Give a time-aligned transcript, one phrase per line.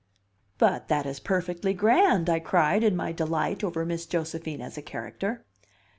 [0.57, 4.81] "But that is perfectly grand!" I cried in my delight over Miss Josephine as a
[4.81, 5.45] character.